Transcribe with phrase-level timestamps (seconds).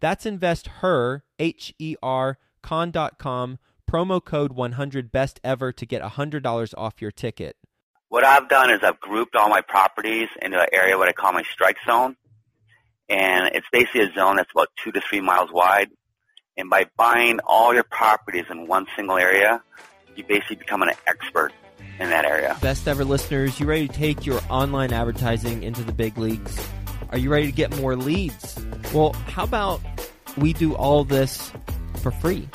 [0.00, 3.58] That's investher, H E R, con.com
[3.90, 7.56] promo code 100 best ever to get $100 off your ticket.
[8.08, 11.32] What I've done is I've grouped all my properties into an area what I call
[11.32, 12.16] my strike zone.
[13.08, 15.90] And it's basically a zone that's about two to three miles wide.
[16.56, 19.62] And by buying all your properties in one single area,
[20.14, 21.52] you basically become an expert
[21.98, 22.56] in that area.
[22.60, 26.60] Best ever listeners, you ready to take your online advertising into the big leagues?
[27.10, 28.56] Are you ready to get more leads?
[28.94, 29.80] Well, how about
[30.36, 31.52] we do all this
[32.02, 32.48] for free?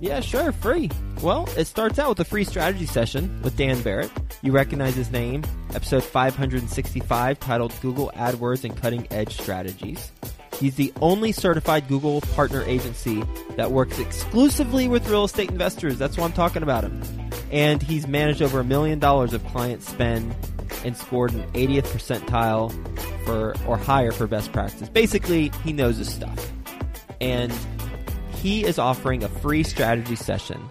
[0.00, 0.90] Yeah, sure, free.
[1.22, 4.10] Well, it starts out with a free strategy session with Dan Barrett.
[4.42, 5.42] You recognize his name,
[5.74, 10.12] episode 565, titled Google AdWords and Cutting Edge Strategies.
[10.60, 13.24] He's the only certified Google partner agency
[13.56, 15.98] that works exclusively with real estate investors.
[15.98, 17.02] That's why I'm talking about him.
[17.50, 20.34] And he's managed over a million dollars of client spend
[20.86, 22.72] and scored an 80th percentile
[23.24, 24.88] for or higher for best practice.
[24.88, 26.52] Basically, he knows his stuff.
[27.20, 27.52] And
[28.30, 30.70] he is offering a free strategy session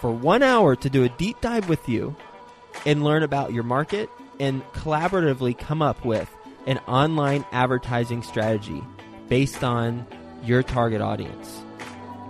[0.00, 2.14] for one hour to do a deep dive with you
[2.84, 6.28] and learn about your market and collaboratively come up with
[6.66, 8.82] an online advertising strategy
[9.28, 10.06] based on
[10.44, 11.62] your target audience.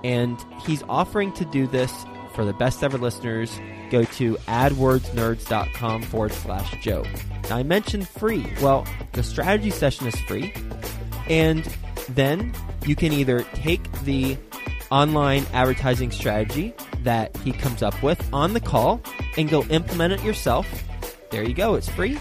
[0.04, 1.92] And he's offering to do this
[2.34, 3.58] for the best ever listeners.
[3.92, 7.04] Go to adwordsnerds.com forward slash Joe.
[7.50, 8.50] Now, I mentioned free.
[8.62, 10.54] Well, the strategy session is free.
[11.28, 11.62] And
[12.08, 12.54] then
[12.86, 14.38] you can either take the
[14.90, 16.72] online advertising strategy
[17.02, 19.02] that he comes up with on the call
[19.36, 20.66] and go implement it yourself.
[21.30, 22.18] There you go, it's free.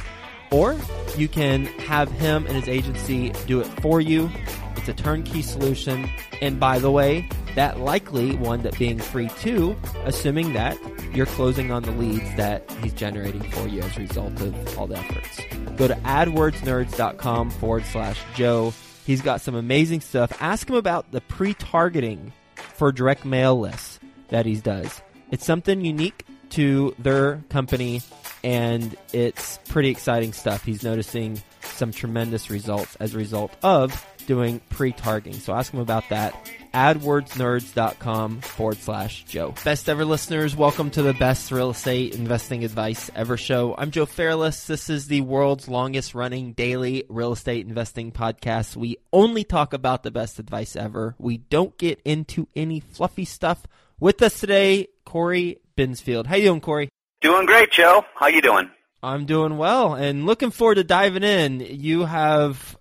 [0.52, 0.76] Or
[1.16, 4.30] you can have him and his agency do it for you.
[4.76, 6.10] It's a turnkey solution.
[6.42, 10.78] And by the way, that likely one up being free too, assuming that
[11.14, 14.88] you're closing on the leads that he's generating for you as a result of all
[14.88, 15.42] the efforts.
[15.78, 18.74] Go to adwordsnerds.com forward slash Joe.
[19.06, 20.32] He's got some amazing stuff.
[20.42, 25.02] Ask him about the pre targeting for direct mail lists that he does.
[25.32, 28.02] It's something unique to their company,
[28.44, 30.64] and it's pretty exciting stuff.
[30.64, 35.40] He's noticing some tremendous results as a result of doing pre-targeting.
[35.40, 36.34] So ask him about that.
[36.74, 39.54] AdWordsNerds.com forward slash Joe.
[39.64, 43.76] Best ever listeners, welcome to the best real estate investing advice ever show.
[43.78, 44.68] I'm Joe Fairless.
[44.68, 48.76] This is the world's longest running daily real estate investing podcast.
[48.76, 51.16] We only talk about the best advice ever.
[51.18, 53.66] We don't get into any fluffy stuff.
[54.00, 56.26] With us today, Corey Binsfield.
[56.26, 56.90] How you doing, Corey?
[57.22, 58.04] Doing great, Joe.
[58.16, 58.70] How you doing?
[59.04, 61.60] I'm doing well and looking forward to diving in.
[61.60, 62.78] You have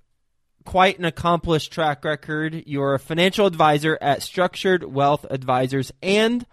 [0.71, 2.63] quite an accomplished track record.
[2.65, 6.47] You're a financial advisor at Structured Wealth Advisors and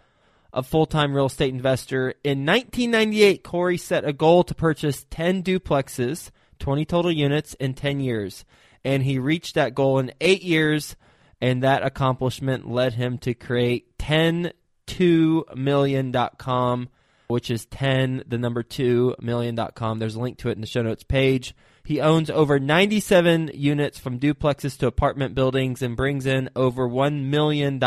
[0.51, 2.15] a full time real estate investor.
[2.23, 7.99] In 1998, Corey set a goal to purchase 10 duplexes, 20 total units, in 10
[7.99, 8.43] years.
[8.83, 10.95] And he reached that goal in eight years,
[11.39, 16.89] and that accomplishment led him to create 10-2million.com,
[17.27, 19.99] which is 10, the number 2 million.com.
[19.99, 21.53] There's a link to it in the show notes page.
[21.87, 27.23] He owns over 97 units from duplexes to apartment buildings and brings in over $1
[27.23, 27.81] million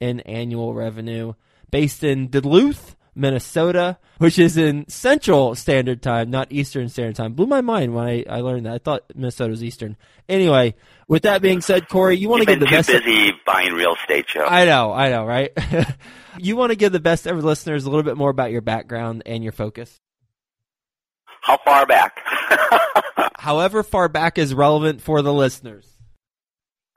[0.00, 1.34] in annual revenue.
[1.70, 7.34] Based in Duluth, Minnesota, which is in Central Standard Time, not Eastern Standard Time.
[7.34, 8.74] Blew my mind when I, I learned that.
[8.74, 9.96] I thought Minnesota was Eastern.
[10.28, 10.74] Anyway,
[11.06, 12.88] with that being said, Corey, you want to give the best.
[12.88, 14.46] busy buying real estate, Joe.
[14.46, 15.52] I know, I know, right?
[16.38, 19.22] you want to give the best ever listeners a little bit more about your background
[19.26, 20.00] and your focus.
[21.46, 22.18] How far back?
[23.38, 25.88] However far back is relevant for the listeners.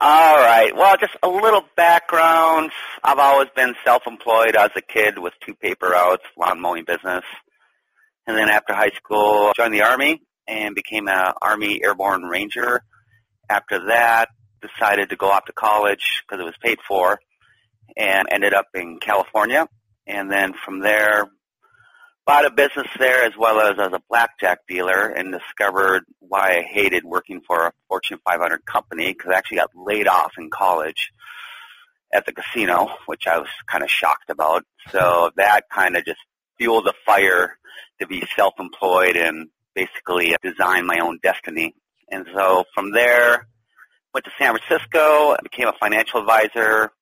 [0.00, 0.74] All right.
[0.74, 2.72] Well, just a little background.
[3.04, 7.22] I've always been self-employed as a kid with two paper routes, lawn mowing business.
[8.26, 12.82] And then after high school, joined the Army and became an Army Airborne Ranger.
[13.48, 14.30] After that,
[14.60, 17.20] decided to go off to college because it was paid for
[17.96, 19.68] and ended up in California.
[20.08, 21.30] And then from there,
[22.30, 26.62] bought a business there as well as as a blackjack dealer and discovered why I
[26.62, 31.12] hated working for a Fortune 500 company because I actually got laid off in college
[32.14, 34.64] at the casino, which I was kind of shocked about.
[34.92, 36.20] So that kind of just
[36.56, 37.58] fueled the fire
[37.98, 41.74] to be self-employed and basically design my own destiny.
[42.12, 43.48] And so from there,
[44.14, 46.92] went to San Francisco, became a financial advisor,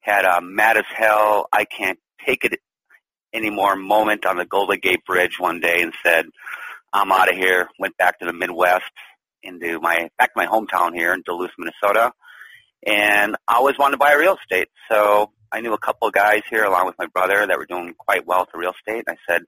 [0.00, 2.60] had a mad as hell, I can't take it
[3.36, 6.26] anymore moment on the Golden Gate Bridge one day and said,
[6.92, 7.68] I'm out of here.
[7.78, 8.84] Went back to the Midwest
[9.42, 12.12] into my, back to my hometown here in Duluth, Minnesota.
[12.86, 14.68] And I always wanted to buy real estate.
[14.90, 17.94] So I knew a couple of guys here along with my brother that were doing
[17.98, 19.04] quite well with real estate.
[19.06, 19.42] And I said,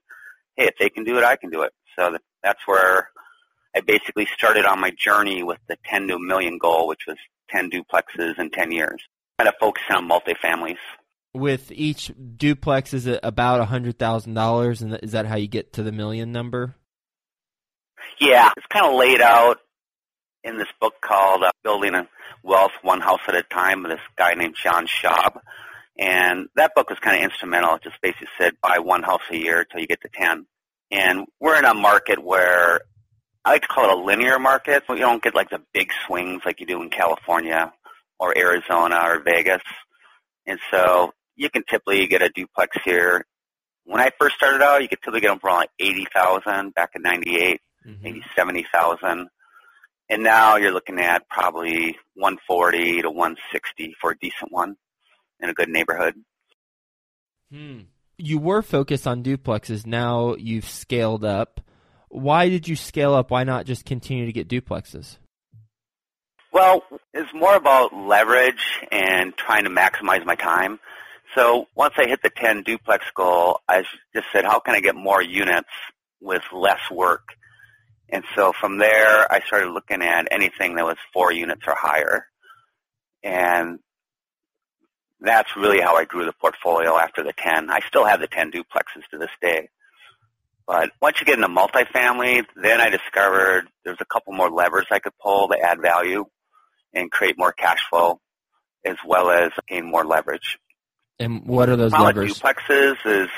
[0.55, 1.73] hey, if they can do it, I can do it.
[1.97, 3.09] So that's where
[3.75, 7.17] I basically started on my journey with the 10 to a million goal, which was
[7.49, 9.01] 10 duplexes in 10 years.
[9.37, 10.77] Kind of focusing on multifamilies.
[11.33, 14.81] With each duplex, is it about a $100,000?
[14.81, 16.75] And is that how you get to the million number?
[18.19, 19.59] Yeah, it's kind of laid out
[20.43, 22.07] in this book called uh, Building a
[22.43, 25.39] Wealth One House at a Time this guy named John Schaub.
[25.97, 27.75] And that book was kind of instrumental.
[27.75, 30.45] It just basically said buy one house a year until you get to 10.
[30.91, 32.81] And we're in a market where
[33.43, 34.83] I like to call it a linear market.
[34.87, 37.73] But you don't get like the big swings like you do in California
[38.17, 39.61] or Arizona or Vegas.
[40.45, 43.25] And so you can typically get a duplex here.
[43.85, 47.01] When I first started out, you could typically get them for like 80000 back in
[47.01, 48.03] 98, mm-hmm.
[48.03, 49.29] maybe 70000
[50.09, 54.75] And now you're looking at probably 140 to 160 for a decent one
[55.39, 56.15] in a good neighborhood.
[57.51, 57.83] Hmm.
[58.17, 59.85] You were focused on duplexes.
[59.85, 61.61] Now you've scaled up.
[62.09, 63.31] Why did you scale up?
[63.31, 65.17] Why not just continue to get duplexes?
[66.51, 66.83] Well,
[67.13, 70.79] it's more about leverage and trying to maximize my time.
[71.35, 73.83] So once I hit the 10 duplex goal, I
[74.13, 75.69] just said, how can I get more units
[76.19, 77.35] with less work?
[78.09, 82.25] And so from there, I started looking at anything that was four units or higher.
[83.23, 83.79] And
[85.19, 87.69] that's really how I grew the portfolio after the 10.
[87.69, 89.69] I still have the 10 duplexes to this day.
[90.65, 94.99] But once you get into multifamily, then I discovered there's a couple more levers I
[94.99, 96.25] could pull to add value
[96.93, 98.19] and create more cash flow
[98.85, 100.57] as well as gain more leverage.
[101.19, 102.39] And what are those levers?
[102.39, 103.29] duplexes is,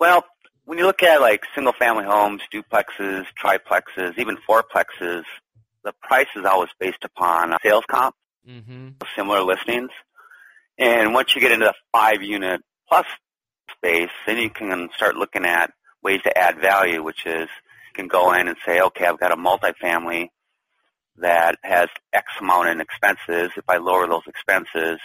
[0.00, 0.24] well,
[0.64, 5.22] when you look at like single family homes, duplexes, triplexes, even fourplexes,
[5.84, 8.14] the price is always based upon sales comp,
[8.48, 8.88] mm-hmm.
[9.16, 9.90] similar listings.
[10.78, 13.06] And once you get into the five unit plus
[13.76, 18.08] space, then you can start looking at ways to add value, which is you can
[18.08, 20.28] go in and say, okay, I've got a multifamily
[21.18, 23.50] that has X amount in expenses.
[23.56, 24.98] If I lower those expenses,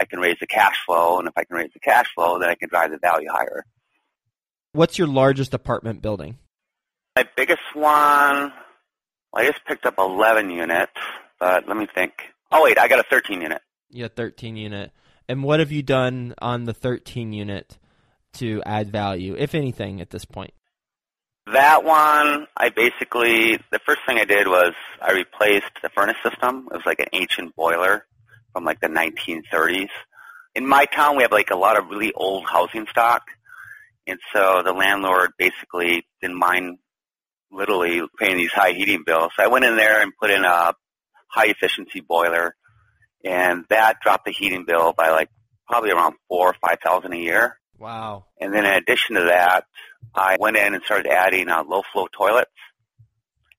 [0.00, 2.48] I can raise the cash flow, and if I can raise the cash flow, then
[2.48, 3.64] I can drive the value higher.
[4.72, 6.38] What's your largest apartment building?
[7.16, 8.52] My biggest one,
[9.32, 10.92] well, I just picked up 11 units,
[11.38, 12.12] but let me think.
[12.50, 13.62] Oh, wait, I got a 13 unit.
[13.90, 14.90] Yeah, 13 unit.
[15.28, 17.78] And what have you done on the 13 unit
[18.34, 20.52] to add value, if anything, at this point?
[21.52, 26.68] That one, I basically, the first thing I did was I replaced the furnace system.
[26.72, 28.06] It was like an ancient boiler
[28.54, 29.90] from like the 1930s.
[30.54, 33.24] In my town, we have like a lot of really old housing stock.
[34.06, 36.78] And so the landlord basically didn't mind
[37.52, 39.32] literally paying these high heating bills.
[39.36, 40.72] So I went in there and put in a
[41.28, 42.54] high efficiency boiler
[43.24, 45.30] and that dropped the heating bill by like
[45.66, 47.58] probably around four or five thousand a year.
[47.78, 48.26] Wow.
[48.40, 49.64] And then in addition to that,
[50.14, 52.50] I went in and started adding uh, low flow toilets.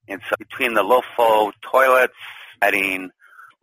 [0.07, 2.13] And so between the low flow toilets,
[2.61, 3.09] adding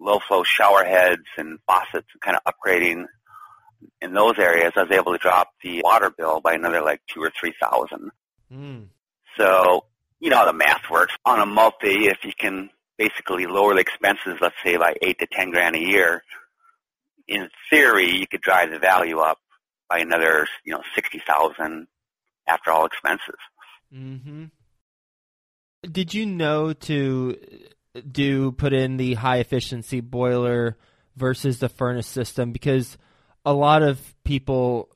[0.02, 3.06] low flow shower heads and faucets and kind of upgrading
[4.00, 7.22] in those areas, I was able to drop the water bill by another like two
[7.22, 8.10] or three thousand.
[8.52, 8.88] Mm.
[9.36, 9.84] So,
[10.20, 11.14] you know how the math works.
[11.24, 15.26] On a multi, if you can basically lower the expenses, let's say by eight to
[15.26, 16.22] ten grand a year,
[17.26, 19.38] in theory, you could drive the value up
[19.88, 21.86] by another, you know, sixty thousand
[22.46, 23.38] after all expenses.
[23.94, 24.44] Mm-hmm.
[25.90, 27.36] Did you know to
[28.10, 30.76] do put in the high efficiency boiler
[31.16, 32.52] versus the furnace system?
[32.52, 32.96] Because
[33.44, 34.88] a lot of people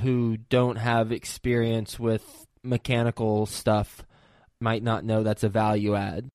[0.00, 2.24] who don't have experience with
[2.62, 4.02] mechanical stuff
[4.60, 6.28] might not know that's a value add.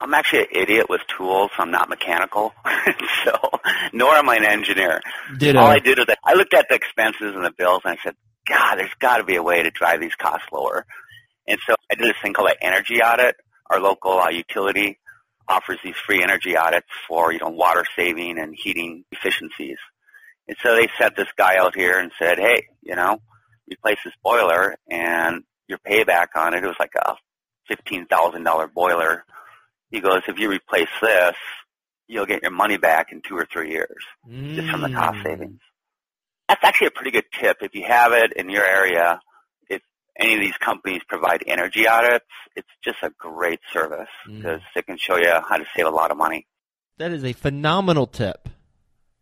[0.00, 1.50] I'm actually an idiot with tools.
[1.56, 2.52] I'm not mechanical,
[3.24, 3.32] so
[3.92, 5.00] nor am I an engineer.
[5.38, 5.58] Ditto.
[5.58, 8.14] All I did is I looked at the expenses and the bills, and I said,
[8.46, 10.84] "God, there's got to be a way to drive these costs lower."
[11.48, 13.36] And so I did this thing called an energy audit.
[13.70, 14.98] Our local uh, utility
[15.48, 19.78] offers these free energy audits for you know water saving and heating efficiencies.
[20.48, 23.20] And so they sent this guy out here and said, hey, you know,
[23.68, 27.16] replace this boiler and your payback on it, it was like a
[27.70, 29.24] $15,000 boiler.
[29.90, 31.34] He goes, if you replace this,
[32.06, 34.54] you'll get your money back in two or three years mm.
[34.54, 35.22] just from the cost mm.
[35.24, 35.60] savings.
[36.48, 37.56] That's actually a pretty good tip.
[37.60, 39.20] If you have it in your area,
[40.18, 44.76] any of these companies provide energy audits, it's just a great service because mm.
[44.76, 46.46] it can show you how to save a lot of money.
[46.98, 48.48] That is a phenomenal tip.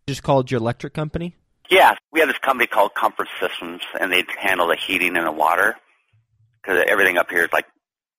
[0.07, 1.35] Just called your electric company?
[1.71, 5.33] Yeah, we have this company called Comfort Systems, and they handle the heating and the
[5.33, 5.77] water
[6.63, 7.67] because everything up here is like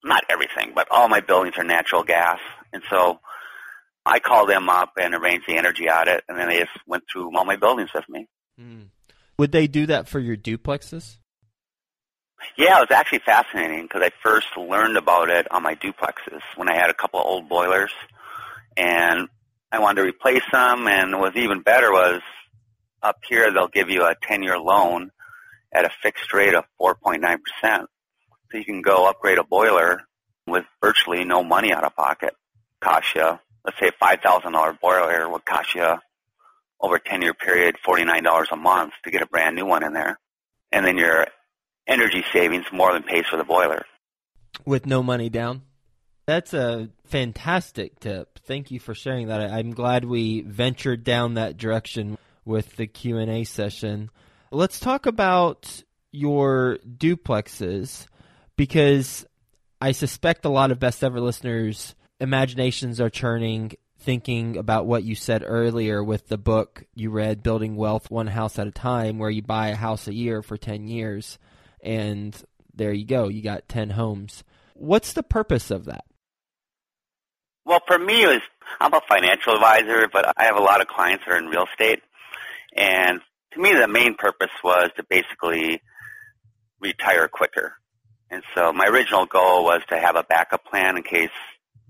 [0.03, 2.39] not everything, but all my buildings are natural gas,
[2.73, 3.19] and so
[4.05, 7.35] I called them up and arranged the energy audit, and then they just went through
[7.37, 8.27] all my buildings with me.
[8.59, 8.87] Mm.
[9.37, 11.17] Would they do that for your duplexes?
[12.57, 16.69] Yeah, it was actually fascinating because I first learned about it on my duplexes when
[16.69, 17.91] I had a couple of old boilers,
[18.77, 19.27] and
[19.71, 20.87] I wanted to replace them.
[20.87, 22.21] And what was even better was
[23.01, 25.11] up here they'll give you a 10-year loan
[25.73, 27.89] at a fixed rate of 4.9 percent,
[28.51, 30.01] so you can go upgrade a boiler
[30.47, 32.33] with virtually no money out of pocket.
[32.81, 35.95] Cost you, let's say, a five thousand dollar boiler would cost you
[36.79, 39.93] over a 10 year period $49 a month to get a brand new one in
[39.93, 40.19] there.
[40.71, 41.27] And then your
[41.87, 43.85] energy savings more than pays for the boiler.
[44.65, 45.63] With no money down?
[46.25, 48.39] That's a fantastic tip.
[48.45, 49.51] Thank you for sharing that.
[49.51, 54.09] I'm glad we ventured down that direction with the Q&A session.
[54.51, 58.07] Let's talk about your duplexes
[58.55, 59.25] because
[59.79, 65.15] I suspect a lot of best ever listeners imaginations are churning thinking about what you
[65.15, 69.29] said earlier with the book you read, Building Wealth One House at a Time, where
[69.29, 71.37] you buy a house a year for 10 years,
[71.85, 72.35] and
[72.73, 74.43] there you go, you got 10 homes.
[74.73, 76.05] What's the purpose of that?
[77.65, 78.41] Well, for me, it was,
[78.79, 81.65] I'm a financial advisor, but I have a lot of clients that are in real
[81.71, 82.01] estate.
[82.75, 83.21] And
[83.53, 85.81] to me, the main purpose was to basically
[86.79, 87.73] retire quicker.
[88.29, 91.29] And so my original goal was to have a backup plan in case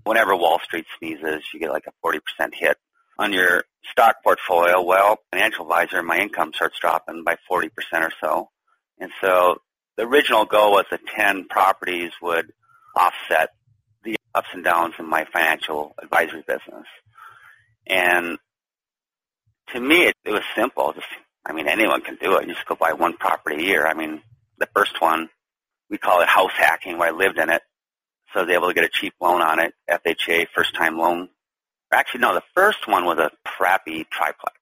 [0.04, 2.20] whenever Wall Street sneezes, you get like a 40%
[2.54, 2.76] hit
[3.18, 4.80] on your stock portfolio.
[4.80, 8.50] Well, financial advisor, my income starts dropping by 40% or so.
[8.98, 9.58] And so
[9.96, 12.52] the original goal was that 10 properties would
[12.94, 13.50] offset
[14.04, 16.86] the ups and downs in my financial advisory business.
[17.86, 18.38] And
[19.72, 20.92] to me, it, it was simple.
[20.92, 21.06] Just,
[21.44, 22.46] I mean, anyone can do it.
[22.46, 23.86] You just go buy one property a year.
[23.86, 24.22] I mean,
[24.58, 25.28] the first one,
[25.90, 27.62] we call it house hacking, where I lived in it
[28.32, 31.28] so I was able to get a cheap loan on it, FHA, first time loan.
[31.92, 34.58] Actually, no, the first one was a crappy triplex.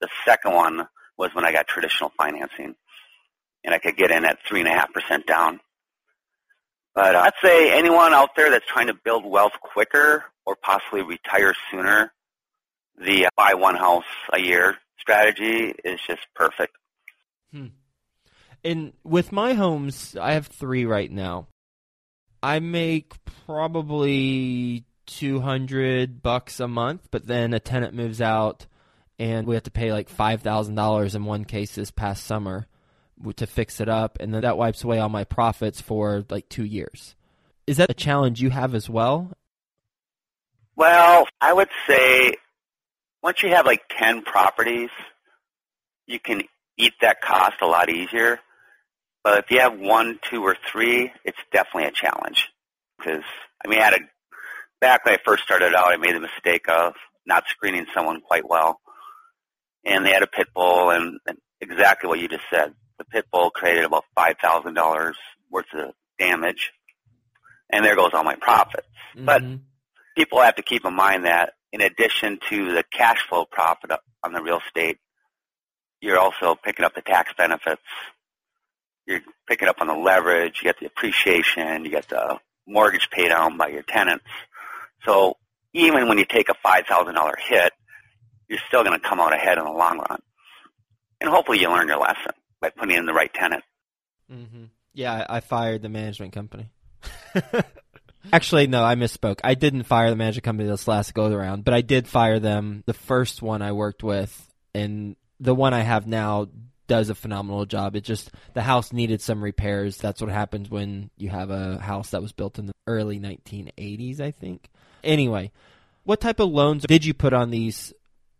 [0.00, 2.74] The second one was when I got traditional financing,
[3.64, 5.60] and I could get in at three and a half percent down.
[6.94, 11.54] But I'd say anyone out there that's trying to build wealth quicker or possibly retire
[11.70, 12.12] sooner,
[12.98, 16.76] the buy one house a year strategy is just perfect.
[17.52, 17.68] Hmm.
[18.64, 21.48] And with my homes, I have three right now.
[22.42, 23.14] I make
[23.46, 28.66] probably 200 bucks a month, but then a tenant moves out
[29.18, 32.66] and we have to pay like $5,000 in one case this past summer
[33.36, 36.64] to fix it up and then that wipes away all my profits for like 2
[36.64, 37.14] years.
[37.66, 39.30] Is that a challenge you have as well?
[40.74, 42.34] Well, I would say
[43.22, 44.90] once you have like 10 properties,
[46.06, 46.42] you can
[46.76, 48.40] eat that cost a lot easier.
[49.22, 52.48] But if you have one, two, or three, it's definitely a challenge.
[52.98, 53.22] Because
[53.64, 53.98] I mean, I had a
[54.80, 58.48] back when I first started out, I made the mistake of not screening someone quite
[58.48, 58.80] well,
[59.84, 62.74] and they had a pit bull, and, and exactly what you just said.
[62.98, 65.16] The pit bull created about five thousand dollars
[65.50, 66.72] worth of damage,
[67.70, 68.86] and there goes all my profits.
[69.16, 69.26] Mm-hmm.
[69.26, 69.42] But
[70.16, 73.90] people have to keep in mind that in addition to the cash flow profit
[74.22, 74.98] on the real estate,
[76.00, 77.82] you're also picking up the tax benefits
[79.06, 83.28] you're picking up on the leverage, you get the appreciation, you get the mortgage paid
[83.28, 84.24] down by your tenants.
[85.04, 85.36] So
[85.72, 87.72] even when you take a $5,000 hit,
[88.48, 90.20] you're still going to come out ahead in the long run.
[91.20, 93.62] And hopefully you learn your lesson by putting in the right tenant.
[94.32, 94.64] Mm-hmm.
[94.94, 96.70] Yeah, I fired the management company.
[98.32, 99.40] Actually, no, I misspoke.
[99.42, 102.84] I didn't fire the management company this last go around, but I did fire them
[102.86, 106.48] the first one I worked with, and the one I have now
[106.86, 107.96] does a phenomenal job.
[107.96, 109.96] It just the house needed some repairs.
[109.96, 114.20] That's what happens when you have a house that was built in the early 1980s,
[114.20, 114.68] I think.
[115.02, 115.50] Anyway,
[116.04, 117.92] what type of loans did you put on these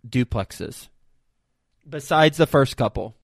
[0.07, 0.88] duplexes
[1.88, 3.17] besides the first couple?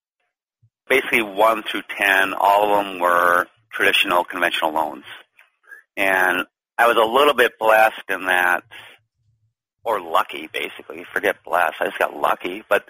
[0.89, 5.05] Basically, 1 through 10, all of them were traditional conventional loans.
[5.95, 6.45] And
[6.77, 8.63] I was a little bit blessed in that
[9.83, 11.05] or lucky basically.
[11.13, 11.75] Forget blessed.
[11.79, 12.63] I just got lucky.
[12.67, 12.85] But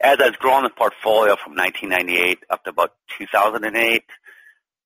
[0.00, 4.04] as I was growing the portfolio from 1998 up to about 2008,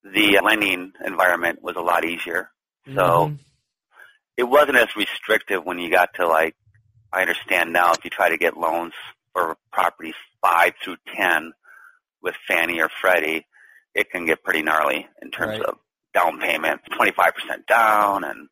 [0.03, 2.51] the lending environment was a lot easier.
[2.95, 3.39] So Mhm.
[4.37, 6.55] it wasn't as restrictive when you got to like,
[7.13, 8.93] I understand now if you try to get loans
[9.33, 11.53] for properties 5 through 10
[12.21, 13.45] with Fannie or Freddie,
[13.93, 15.67] it can get pretty gnarly in terms Right.
[15.67, 15.79] of
[16.13, 18.49] down payment, 25% down, and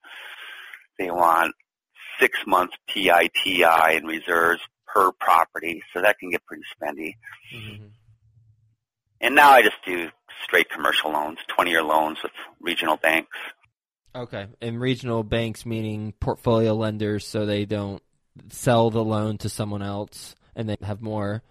[0.98, 1.56] they want
[2.20, 7.14] six months PITI and reserves per property, so that can get pretty spendy.
[7.54, 7.92] Mhm.
[9.22, 10.10] And now I just do
[10.44, 13.38] straight commercial loans, 20-year loans with regional banks.
[14.16, 18.02] Okay, and regional banks meaning portfolio lenders, so they don't
[18.50, 21.44] sell the loan to someone else, and they have more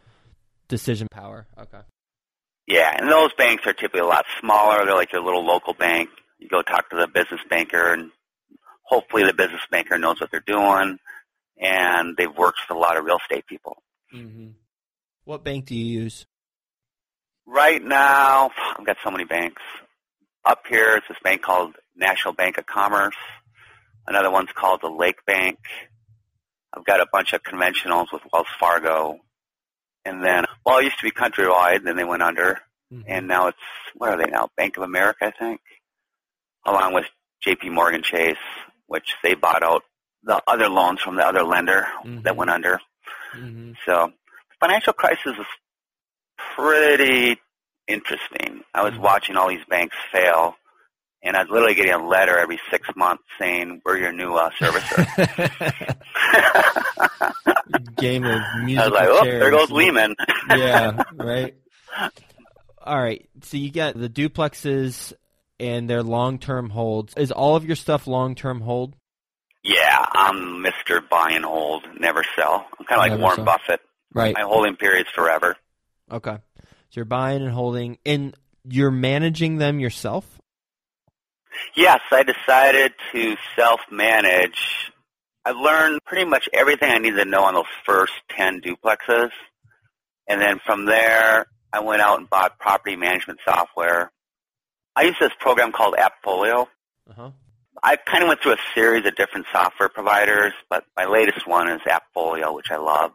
[0.69, 1.47] decision power.
[1.57, 1.81] Okay.
[2.69, 4.85] Yeah, and those banks are typically a lot smaller.
[4.85, 6.11] They're like your little local bank.
[6.39, 8.11] You go talk to the business banker, and
[8.83, 10.99] hopefully the business banker knows what they're doing,
[11.59, 13.83] and they've worked with a lot of real estate people.
[14.15, 14.51] Mm-hmm.
[15.25, 16.27] What bank do you use?
[17.47, 19.63] Right now, I've got so many banks.
[20.45, 23.17] Up here, it's this bank called National Bank of Commerce.
[24.07, 25.59] Another one's called the Lake Bank.
[26.75, 29.21] I've got a bunch of conventionals with Wells Fargo.
[30.05, 32.61] And then, well, it used to be Countrywide, then they went under.
[32.91, 33.05] Mhm.
[33.07, 33.59] and now it's
[33.97, 34.49] what are they now?
[34.57, 35.61] Bank of America, I think,
[36.65, 37.05] along with
[37.43, 37.69] J.P.
[37.69, 38.39] Morgan Chase,
[38.87, 39.83] which they bought out
[40.23, 42.23] the other loans from the other lender Mhm.
[42.23, 42.81] that went under.
[43.35, 43.77] Mhm.
[43.85, 44.11] So,
[44.59, 45.47] financial crisis was
[46.55, 47.39] pretty
[47.87, 48.65] interesting.
[48.75, 49.01] I was Mhm.
[49.01, 50.57] watching all these banks fail,
[51.23, 54.51] and I was literally getting a letter every six months saying, "We're your new uh,
[54.61, 55.05] servicer."
[57.97, 58.85] Game of music.
[58.85, 59.41] I was like, "Oh, chairs.
[59.41, 60.15] there goes Lehman."
[60.49, 61.55] yeah, right.
[62.83, 63.29] All right.
[63.43, 65.13] So you got the duplexes
[65.61, 67.15] and their long-term holds.
[67.17, 68.95] Is all of your stuff long-term hold?
[69.65, 71.07] Yeah, I'm Mr.
[71.09, 72.67] Buy and Hold, never sell.
[72.79, 73.45] I'm kind of like Warren sell.
[73.45, 73.81] Buffett.
[74.15, 74.35] Right.
[74.35, 75.57] My holding period's forever.
[76.11, 76.39] Okay.
[76.61, 78.35] So you're buying and holding, and
[78.65, 80.38] you're managing them yourself.
[81.77, 84.93] Yes, I decided to self-manage.
[85.45, 89.31] I learned pretty much everything I needed to know on those first 10 duplexes.
[90.29, 94.11] And then from there, I went out and bought property management software.
[94.95, 96.67] I used this program called Appfolio.
[97.09, 97.31] Uh huh.
[97.83, 101.69] I kind of went through a series of different software providers, but my latest one
[101.69, 103.13] is Appfolio, which I love.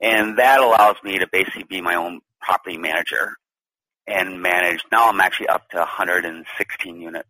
[0.00, 3.36] And that allows me to basically be my own property manager
[4.06, 4.84] and manage.
[4.92, 7.28] Now I'm actually up to 116 units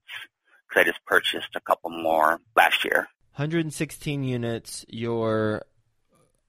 [0.69, 3.09] because I just purchased a couple more last year.
[3.37, 4.85] 116 units.
[4.89, 5.63] You're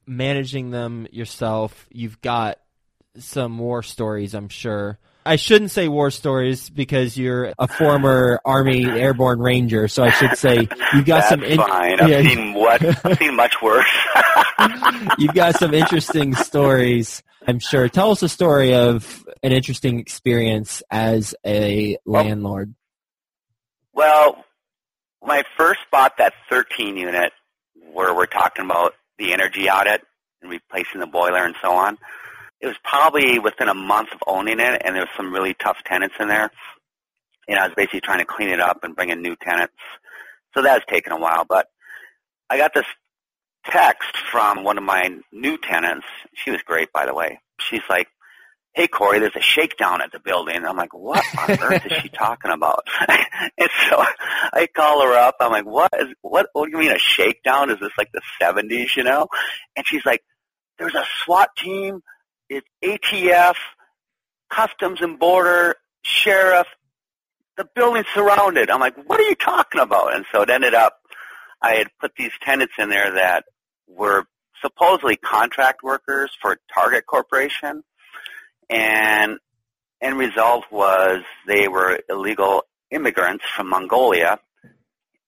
[0.06, 1.88] managing them yourself.
[1.92, 2.60] You've got
[3.18, 5.00] some war stories, I'm sure.
[5.28, 10.38] I shouldn't say war stories because you're a former Army Airborne Ranger, so I should
[10.38, 11.44] say you've got some.
[11.44, 12.00] in- fine.
[12.00, 12.22] I've yeah.
[12.22, 13.90] seen what I've seen much worse.
[15.18, 17.88] You've got some interesting stories, I'm sure.
[17.90, 22.74] Tell us a story of an interesting experience as a landlord.
[23.94, 24.44] Well,
[25.20, 27.32] when I first bought that 13 unit
[27.94, 30.02] where we're talking about the energy audit
[30.42, 31.98] and replacing the boiler and so on,
[32.62, 35.78] it was probably within a month of owning it and there was some really tough
[35.86, 36.50] tenants in there.
[37.48, 39.76] And I was basically trying to clean it up and bring in new tenants.
[40.56, 41.68] So that was taking a while, but
[42.50, 42.86] I got this
[43.70, 46.06] text from one of my new tenants.
[46.34, 47.40] She was great, by the way.
[47.60, 48.08] She's like,
[48.76, 50.66] hey Corey, there's a shakedown at the building.
[50.66, 52.86] I'm like, what on earth is she talking about?
[53.08, 54.04] and so
[54.54, 55.38] I call her up.
[55.40, 56.48] I'm like, what is what?
[56.54, 57.72] What do you mean a shakedown?
[57.72, 58.96] Is this like the 70s?
[58.96, 59.28] You know?
[59.76, 60.22] And she's like,
[60.78, 62.02] there's a SWAT team.
[62.50, 63.56] It's ATF,
[64.52, 66.68] Customs and Border, Sheriff.
[67.58, 68.70] The building's surrounded.
[68.70, 70.14] I'm like, what are you talking about?
[70.14, 70.98] And so it ended up,
[71.62, 73.46] I had put these tenants in there that
[73.88, 74.26] were
[74.62, 77.84] supposedly contract workers for Target Corporation
[78.70, 79.38] and
[80.02, 84.40] end result was they were illegal immigrants from Mongolia.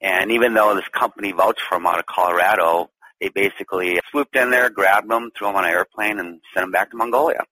[0.02, 4.52] And even though this company vouched for them out of Colorado, they basically swooped in
[4.52, 7.44] there, grabbed them, threw them on an airplane, and sent them back to Mongolia.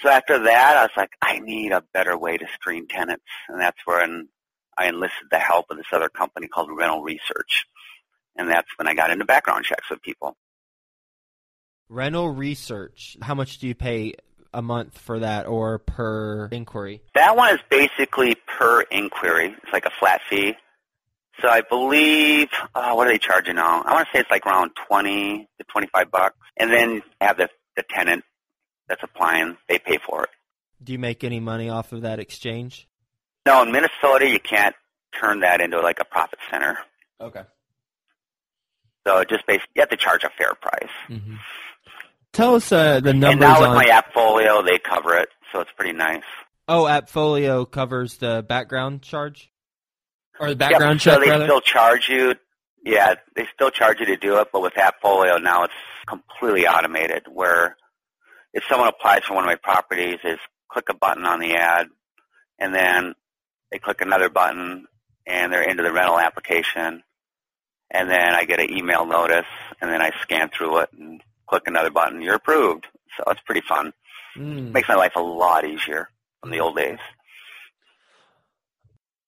[0.00, 3.60] So after that, I was like, I need a better way to screen tenants, and
[3.60, 4.28] that's when
[4.78, 7.66] I enlisted the help of this other company called Rental Research,
[8.36, 10.36] and that's when I got into background checks with people.
[11.88, 13.16] Rental research.
[13.20, 14.14] How much do you pay
[14.54, 17.02] a month for that or per inquiry?
[17.14, 19.54] That one is basically per inquiry.
[19.62, 20.54] It's like a flat fee.
[21.40, 23.82] So I believe, uh, what are they charging now?
[23.82, 26.36] I want to say it's like around 20 to 25 bucks.
[26.58, 28.24] And then have the, the tenant
[28.88, 30.30] that's applying, they pay for it.
[30.82, 32.88] Do you make any money off of that exchange?
[33.46, 34.74] No, in Minnesota, you can't
[35.18, 36.78] turn that into like a profit center.
[37.20, 37.42] Okay.
[39.06, 40.90] So it just basically, you have to charge a fair price.
[41.08, 41.34] hmm
[42.32, 43.74] Tell us uh, the numbers and now with on.
[43.76, 46.22] my Appfolio, they cover it, so it's pretty nice.
[46.66, 49.50] oh, Appfolio covers the background charge,
[50.40, 51.44] or the background Yep, background so they rather.
[51.44, 52.34] still charge you.
[52.84, 55.74] Yeah, they still charge you to do it, but with Appfolio now it's
[56.08, 57.24] completely automated.
[57.30, 57.76] Where
[58.54, 60.38] if someone applies for one of my properties, is
[60.70, 61.88] click a button on the ad,
[62.58, 63.14] and then
[63.70, 64.86] they click another button,
[65.26, 67.02] and they're into the rental application,
[67.92, 69.46] and then I get an email notice,
[69.80, 72.22] and then I scan through it and click another button.
[72.22, 72.86] You're approved.
[73.16, 73.92] So it's pretty fun.
[74.36, 74.72] Mm.
[74.72, 76.08] Makes my life a lot easier
[76.40, 76.98] from the old days.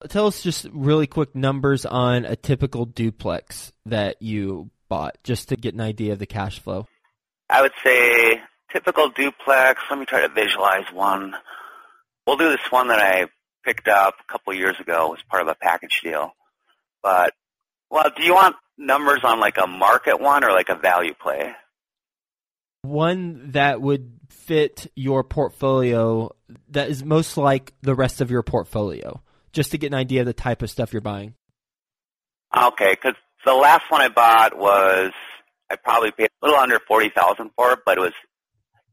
[0.08, 5.56] Tell us just really quick numbers on a typical duplex that you bought, just to
[5.56, 6.86] get an idea of the cash flow.
[7.48, 8.40] I would say
[8.72, 9.80] typical duplex.
[9.88, 11.34] Let me try to visualize one.
[12.26, 13.26] We'll do this one that I
[13.64, 16.32] picked up a couple years ago as part of a package deal.
[17.02, 17.34] But,
[17.94, 21.52] well, do you want numbers on like a market one or like a value play?
[22.82, 26.34] One that would fit your portfolio
[26.70, 30.26] that is most like the rest of your portfolio, just to get an idea of
[30.26, 31.34] the type of stuff you're buying.
[32.54, 33.14] Okay, because
[33.46, 35.12] the last one I bought was
[35.70, 38.12] I probably paid a little under forty thousand for it, but it was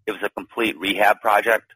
[0.05, 1.73] it was a complete rehab project.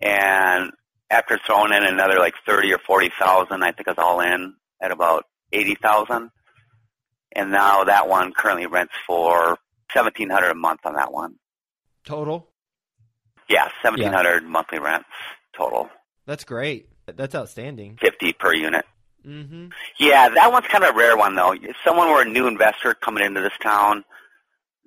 [0.00, 0.72] And
[1.10, 4.54] after throwing in another like thirty or forty thousand, I think I was all in
[4.80, 6.30] at about eighty thousand.
[7.34, 9.58] And now that one currently rents for
[9.92, 11.36] seventeen hundred a month on that one.
[12.04, 12.46] Total?
[13.48, 15.08] Yeah, seventeen hundred monthly rents
[15.56, 15.90] total,
[16.26, 16.88] That's great.
[17.06, 17.98] That's outstanding.
[18.00, 18.84] fifty per unit.
[19.26, 19.66] Mm-hmm.
[19.98, 21.52] Yeah, that one's kind of a rare one though.
[21.52, 24.04] If someone were a new investor coming into this town,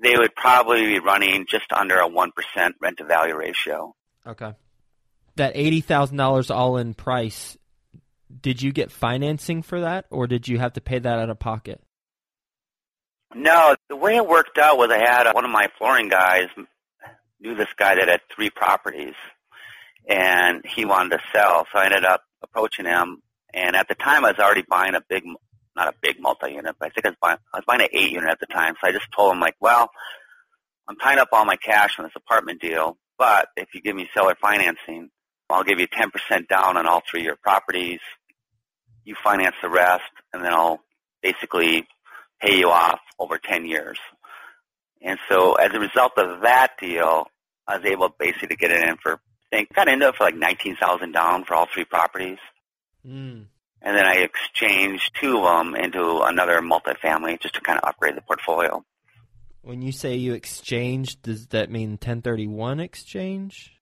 [0.02, 3.96] they would probably be running just under a one percent rent to value ratio.
[4.26, 4.54] Okay.
[5.36, 7.58] That eighty thousand dollars all in price.
[8.42, 11.40] Did you get financing for that, or did you have to pay that out of
[11.40, 11.82] pocket?
[13.34, 16.48] No, the way it worked out was I had one of my flooring guys
[17.40, 19.16] knew this guy that had three properties,
[20.08, 21.66] and he wanted to sell.
[21.72, 23.22] So I ended up approaching him,
[23.54, 25.24] and at the time I was already buying a big,
[25.76, 28.12] not a big multi-unit, but I think I was buying, I was buying an eight
[28.12, 28.76] unit at the time.
[28.82, 29.90] So I just told him like, well,
[30.88, 34.08] I'm tying up all my cash on this apartment deal, but if you give me
[34.14, 35.10] seller financing,
[35.50, 38.00] I'll give you 10% down on all three of your properties.
[39.06, 40.82] You finance the rest, and then I'll
[41.22, 41.88] basically
[42.42, 43.98] pay you off over 10 years.
[45.02, 47.28] And so as a result of that deal,
[47.68, 50.24] I was able basically to get it in for, I think, got into it for
[50.24, 52.40] like 19000 down for all three properties.
[53.06, 53.46] Mm.
[53.82, 58.16] And then I exchanged two of them into another multifamily just to kind of upgrade
[58.16, 58.84] the portfolio.
[59.62, 63.75] When you say you exchanged, does that mean 1031 exchange?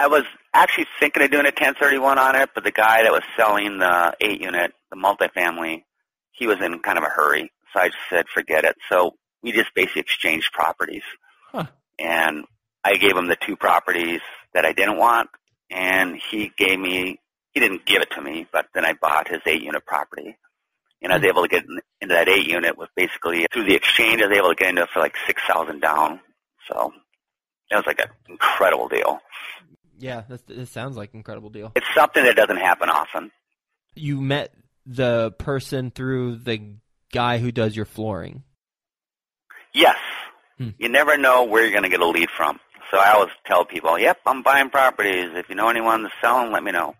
[0.00, 3.22] I was actually thinking of doing a 1031 on it, but the guy that was
[3.36, 5.84] selling the eight unit, the multifamily,
[6.32, 7.52] he was in kind of a hurry.
[7.70, 8.76] So I just said, forget it.
[8.88, 11.02] So we just basically exchanged properties.
[11.52, 11.66] Huh.
[11.98, 12.46] And
[12.82, 14.22] I gave him the two properties
[14.54, 15.28] that I didn't want,
[15.70, 17.20] and he gave me,
[17.52, 20.34] he didn't give it to me, but then I bought his eight unit property.
[21.02, 21.28] And I was hmm.
[21.28, 24.38] able to get in- into that eight unit with basically, through the exchange, I was
[24.38, 26.20] able to get into it for like 6000 down.
[26.72, 26.90] So
[27.70, 29.20] that was like an incredible deal.
[30.00, 31.72] Yeah, that's, that sounds like an incredible deal.
[31.76, 33.30] It's something that doesn't happen often.
[33.94, 34.54] You met
[34.86, 36.74] the person through the
[37.12, 38.42] guy who does your flooring.
[39.72, 39.98] Yes.
[40.58, 40.70] Hmm.
[40.78, 42.58] You never know where you're going to get a lead from.
[42.90, 45.30] So I always tell people, yep, I'm buying properties.
[45.34, 46.94] If you know anyone that's selling, let me know.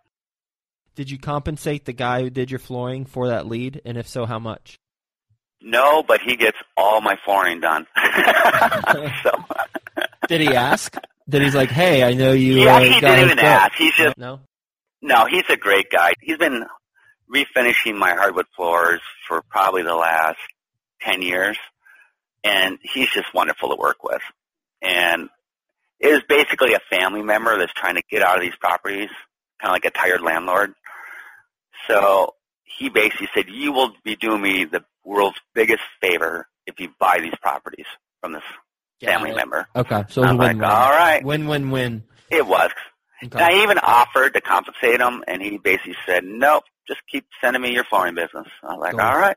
[0.95, 3.81] Did you compensate the guy who did your flooring for that lead?
[3.85, 4.79] And if so, how much?
[5.63, 7.87] No, but he gets all my flooring done.
[9.23, 9.31] so
[10.29, 10.95] Did he ask?
[11.31, 12.55] Did he's like, hey, I know you.
[12.57, 13.75] he uh, actually got didn't even ask.
[13.77, 14.41] He's just, No.
[15.01, 16.13] no, he's a great guy.
[16.21, 16.65] He's been
[17.33, 20.39] refinishing my hardwood floors for probably the last
[21.03, 21.57] 10 years.
[22.43, 24.23] And he's just wonderful to work with.
[24.83, 25.29] And
[26.01, 29.11] it is basically a family member that's trying to get out of these properties,
[29.61, 30.73] kind of like a tired landlord.
[31.87, 36.89] So he basically said, you will be doing me the world's biggest favor if you
[36.99, 37.87] buy these properties
[38.21, 38.43] from this
[39.01, 39.37] Got family it.
[39.37, 39.67] member.
[39.75, 40.65] Okay, so it was I'm like, win-win.
[40.71, 41.25] all right.
[41.25, 42.05] Win-win-win.
[42.31, 42.71] It was.
[43.23, 43.39] Okay.
[43.39, 47.61] And I even offered to compensate him, and he basically said, nope, just keep sending
[47.63, 48.47] me your flooring business.
[48.63, 49.01] I was like, Cool.
[49.01, 49.37] all right.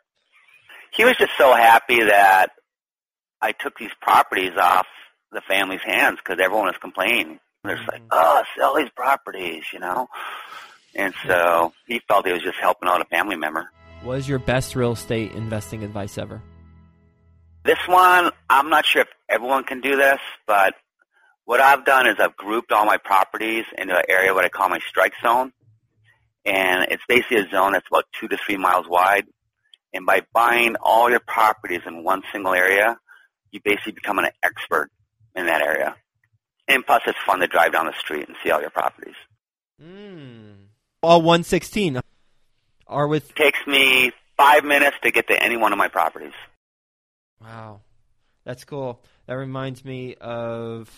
[0.92, 2.48] He was just so happy that
[3.42, 4.86] I took these properties off
[5.32, 7.40] the family's hands because everyone was complaining.
[7.64, 8.08] They're just like, Mhm.
[8.12, 10.08] oh, sell these properties, you know?
[10.96, 13.70] And so he felt he was just helping out a family member.
[14.04, 16.42] What is your best real estate investing advice ever?
[17.64, 20.76] This one, I'm not sure if everyone can do this, but
[21.46, 24.70] what I've done is I've grouped all my properties into an area what I call
[24.70, 25.54] my strike zone.
[26.46, 29.26] And it's basically a zone that's about two to three miles wide.
[29.94, 32.98] And by buying all your properties in one single area,
[33.52, 34.90] you basically become an expert
[35.36, 35.96] in that area.
[36.68, 39.16] And plus, it's fun to drive down the street and see all your properties.
[39.82, 40.68] Mm.
[41.02, 42.02] All 116
[42.88, 43.36] are with.
[43.36, 46.34] Takes me five minutes to get to any one of my properties.
[47.44, 47.82] Wow,
[48.46, 49.04] that's cool.
[49.28, 50.90] That reminds me of,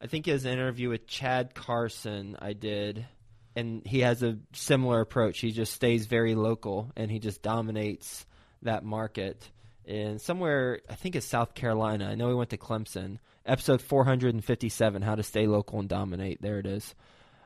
[0.00, 3.06] I think it was an interview with Chad Carson I did,
[3.54, 5.38] and he has a similar approach.
[5.38, 8.26] He just stays very local and he just dominates
[8.62, 9.50] that market.
[9.86, 12.08] And somewhere, I think it's South Carolina.
[12.10, 13.18] I know he went to Clemson.
[13.46, 16.42] Episode 457, How to Stay Local and Dominate.
[16.42, 16.94] There it is.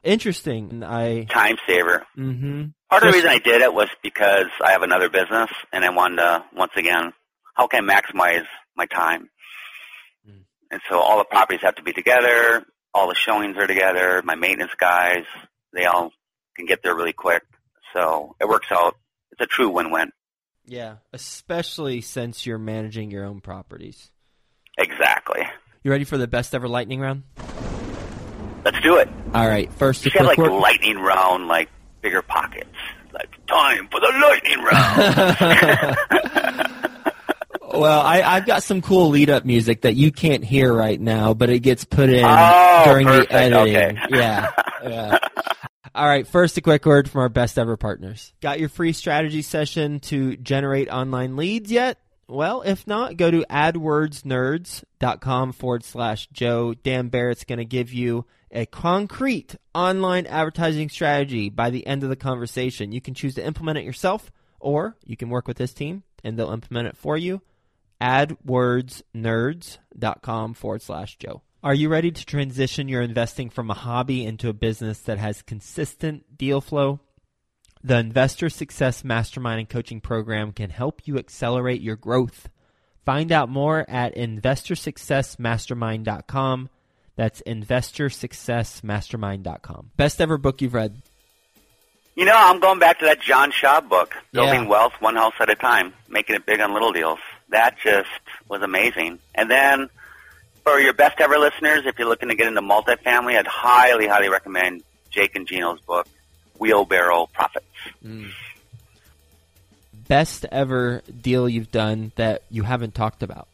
[0.02, 0.82] Interesting.
[0.82, 2.06] I time saver.
[2.16, 2.68] Mm-hmm.
[2.88, 5.90] Part of the reason I did it was because I have another business, and I
[5.90, 7.12] wanted to once again,
[7.60, 9.28] how can I maximize my time?
[10.26, 10.44] Mm.
[10.70, 12.64] And so all the properties have to be together.
[12.94, 14.22] All the showings are together.
[14.24, 15.24] My maintenance guys,
[15.74, 16.10] they all
[16.56, 17.42] can get there really quick.
[17.92, 18.96] So it works out.
[19.32, 20.10] It's a true win-win.
[20.64, 24.10] Yeah, especially since you're managing your own properties.
[24.78, 25.42] Exactly.
[25.82, 27.24] You ready for the best ever lightning round?
[28.64, 29.10] Let's do it.
[29.34, 29.70] All right.
[29.74, 30.52] First, you have like work.
[30.52, 31.68] lightning round, like
[32.00, 32.74] bigger pockets.
[33.12, 36.70] Like time for the lightning round.
[37.72, 41.34] well, I, I've got some cool lead up music that you can't hear right now,
[41.34, 43.30] but it gets put in oh, during perfect.
[43.30, 43.76] the editing.
[43.76, 43.96] Okay.
[44.10, 44.50] yeah.
[44.82, 45.18] Yeah.
[45.94, 48.32] All right, first a quick word from our best ever partners.
[48.40, 51.98] Got your free strategy session to generate online leads yet?
[52.28, 56.72] Well, if not, go to adwordsnerds.com forward slash Joe.
[56.74, 62.08] Dan Barrett's going to give you a concrete online advertising strategy by the end of
[62.08, 62.92] the conversation.
[62.92, 64.30] You can choose to implement it yourself,
[64.60, 67.42] or you can work with this team and they'll implement it for you.
[68.00, 71.42] AdWordsNerds.com forward slash Joe.
[71.62, 75.42] Are you ready to transition your investing from a hobby into a business that has
[75.42, 77.00] consistent deal flow?
[77.82, 82.48] The Investor Success Mastermind and Coaching Program can help you accelerate your growth.
[83.04, 86.68] Find out more at investorsuccessmastermind.com.
[87.16, 89.90] That's investorsuccessmastermind.com.
[89.96, 91.02] Best ever book you've read?
[92.16, 94.68] You know, I'm going back to that John Schaub book, Building Yeah.
[94.68, 97.18] Wealth One House at a Time, making it big on little deals.
[97.50, 98.08] That just
[98.48, 99.18] was amazing.
[99.34, 99.90] And then
[100.64, 104.28] for your best ever listeners, if you're looking to get into multifamily, I'd highly, highly
[104.28, 106.06] recommend Jake and Gino's book,
[106.58, 107.66] Wheelbarrow Profits.
[108.04, 108.30] Mm.
[110.08, 113.48] Best ever deal you've done that you haven't talked about?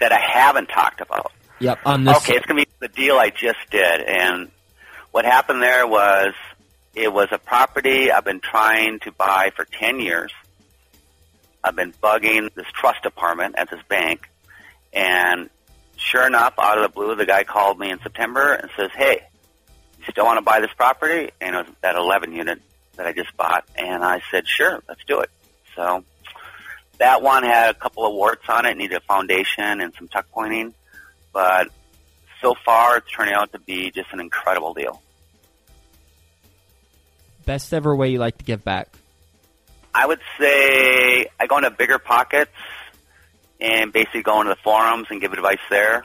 [0.00, 1.32] That I haven't talked about.
[1.60, 2.16] Yep, on this.
[2.18, 4.00] Okay, it's going to be the deal I just did.
[4.02, 4.50] And
[5.10, 6.34] what happened there was
[6.94, 10.32] it was a property I've been trying to buy for 10 years.
[11.68, 14.30] I've been bugging this trust department at this bank.
[14.90, 15.50] And
[15.96, 19.20] sure enough, out of the blue, the guy called me in September and says, hey,
[19.98, 21.30] you still want to buy this property?
[21.42, 22.62] And it was that 11 unit
[22.96, 23.68] that I just bought.
[23.76, 25.30] And I said, sure, let's do it.
[25.76, 26.04] So
[26.96, 30.26] that one had a couple of warts on it, needed a foundation and some tuck
[30.32, 30.72] pointing.
[31.34, 31.68] But
[32.40, 35.02] so far, it's turning out to be just an incredible deal.
[37.44, 38.88] Best ever way you like to give back?
[39.94, 42.52] I would say I go into bigger pockets
[43.60, 46.04] and basically go into the forums and give advice there,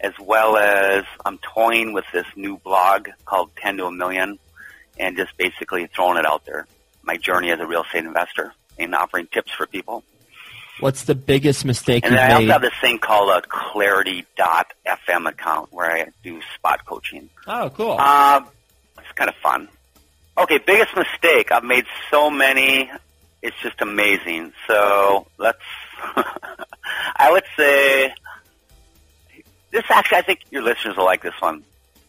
[0.00, 4.38] as well as I'm toying with this new blog called 10 to a Million
[4.98, 6.66] and just basically throwing it out there.
[7.02, 10.04] My journey as a real estate investor and offering tips for people.
[10.80, 12.50] What's the biggest mistake And I also made?
[12.50, 17.30] have this thing called a Clarity.fm account where I do spot coaching.
[17.46, 17.92] oh, cool.
[17.92, 18.46] Um,
[18.98, 19.68] it's kind of fun.
[20.36, 21.52] Okay, biggest mistake.
[21.52, 22.90] I've made so many.
[23.40, 24.52] It's just amazing.
[24.66, 25.62] So let's.
[27.16, 28.12] I would say
[29.70, 29.84] this.
[29.88, 31.62] Actually, I think your listeners will like this one.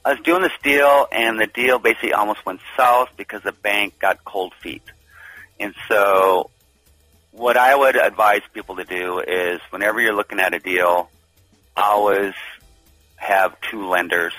[0.03, 3.99] I was doing this deal, and the deal basically almost went south because the bank
[3.99, 4.83] got cold feet.
[5.59, 6.49] And so,
[7.31, 11.11] what I would advise people to do is, whenever you're looking at a deal,
[11.77, 12.33] always
[13.17, 14.33] have two lenders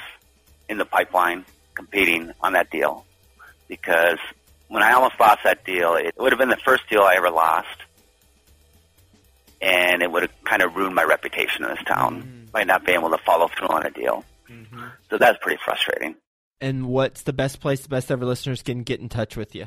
[0.68, 1.44] in the pipeline
[1.75, 3.07] competing on that deal
[3.68, 4.18] because
[4.68, 7.31] when I almost lost that deal, it would have been the first deal I ever
[7.31, 7.79] lost,
[9.61, 12.44] and it would have kind of ruined my reputation in this town mm-hmm.
[12.52, 14.24] by not being able to follow through on a deal.
[14.50, 14.85] Mm-hmm.
[15.11, 16.16] So that's pretty frustrating.
[16.61, 19.66] and what's the best place the best ever listeners can get in touch with you?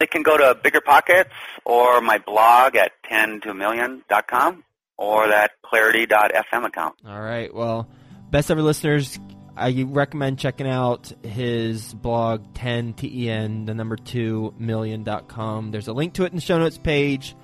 [0.00, 1.32] They can go to Bigger Pockets
[1.64, 4.64] or my blog at 10 to a million.com
[4.96, 6.94] or that clarity.fm account.
[7.04, 7.52] All right.
[7.52, 7.88] Well,
[8.30, 9.18] best ever listeners,
[9.58, 15.70] I recommend checking out his blog 10 ten the number 2 million.com.
[15.72, 17.34] There's a link to it in the show notes page.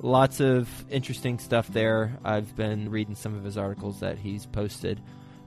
[0.00, 2.18] Lots of interesting stuff there.
[2.24, 5.00] I've been reading some of his articles that he's posted.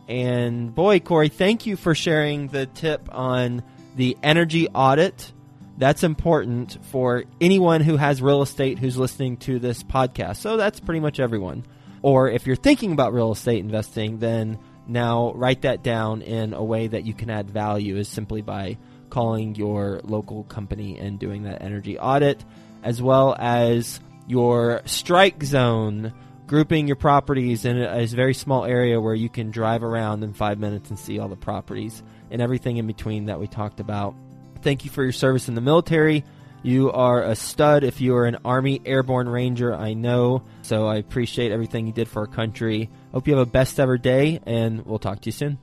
[0.07, 3.63] And boy, Corey, thank you for sharing the tip on
[3.95, 5.31] the energy audit.
[5.77, 10.37] That's important for anyone who has real estate who's listening to this podcast.
[10.37, 11.65] So that's pretty much everyone.
[12.01, 16.63] Or if you're thinking about real estate investing, then now write that down in a
[16.63, 18.77] way that you can add value is simply by
[19.09, 22.43] calling your local company and doing that energy audit,
[22.83, 26.13] as well as your strike zone,
[26.47, 30.59] grouping your properties in a, very small area where you can drive around in five
[30.59, 34.15] minutes and see all the properties and everything in between that we talked about.
[34.61, 36.23] Thank you for your service in the military.
[36.63, 40.43] You are a stud if you are an Army Airborne Ranger, I know.
[40.61, 42.91] So I appreciate everything you did for our country.
[43.11, 45.57] Hope you have a best ever day, and we'll talk to you soon.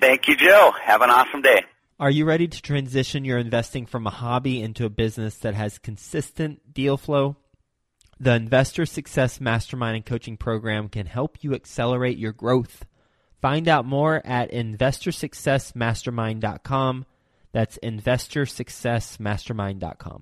[0.00, 0.72] Thank you, Joe.
[0.82, 1.64] Have an awesome day.
[1.98, 5.78] Are you ready to transition your investing from a hobby into a business that has
[5.78, 7.36] consistent deal flow?
[8.18, 12.84] The Investor Success Mastermind and Coaching Program can help you accelerate your growth.
[13.42, 17.06] Find out more at investorsuccessmastermind.com.
[17.52, 20.18] That's investorsuccessmastermind.com.